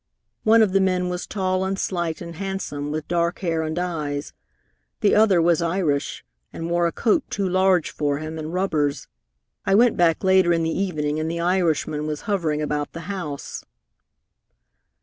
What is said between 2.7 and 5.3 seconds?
with dark hair and eyes; the